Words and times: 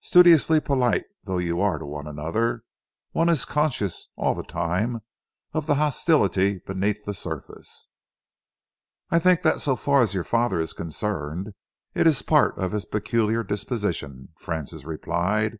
Studiously 0.00 0.58
polite 0.58 1.04
though 1.22 1.38
you 1.38 1.60
are 1.60 1.78
to 1.78 1.86
one 1.86 2.08
another, 2.08 2.64
one 3.12 3.28
is 3.28 3.44
conscious 3.44 4.08
all 4.16 4.34
the 4.34 4.42
time 4.42 5.02
of 5.52 5.66
the 5.66 5.76
hostility 5.76 6.58
beneath 6.66 7.04
the 7.04 7.14
surface." 7.14 7.86
"I 9.10 9.20
think 9.20 9.42
that 9.44 9.60
so 9.60 9.76
far 9.76 10.02
as 10.02 10.14
your 10.14 10.24
father 10.24 10.58
is 10.58 10.72
concerned, 10.72 11.52
it 11.94 12.08
is 12.08 12.22
part 12.22 12.58
of 12.58 12.72
his 12.72 12.86
peculiar 12.86 13.44
disposition," 13.44 14.30
Francis 14.40 14.82
replied. 14.84 15.58